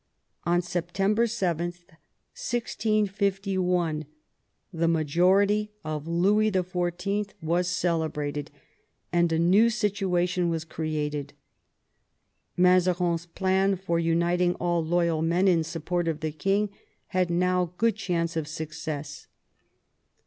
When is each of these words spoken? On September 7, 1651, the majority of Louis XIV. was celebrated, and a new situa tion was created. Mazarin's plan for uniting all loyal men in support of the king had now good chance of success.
On 0.45 0.63
September 0.63 1.27
7, 1.27 1.65
1651, 1.67 4.05
the 4.73 4.87
majority 4.87 5.69
of 5.83 6.07
Louis 6.07 6.49
XIV. 6.49 7.33
was 7.39 7.67
celebrated, 7.67 8.49
and 9.13 9.31
a 9.31 9.37
new 9.37 9.67
situa 9.67 10.27
tion 10.27 10.49
was 10.49 10.65
created. 10.65 11.33
Mazarin's 12.57 13.27
plan 13.27 13.75
for 13.75 13.99
uniting 13.99 14.55
all 14.55 14.83
loyal 14.83 15.21
men 15.21 15.47
in 15.47 15.63
support 15.63 16.07
of 16.07 16.21
the 16.21 16.31
king 16.31 16.71
had 17.09 17.29
now 17.29 17.73
good 17.77 17.95
chance 17.95 18.35
of 18.35 18.47
success. 18.47 19.27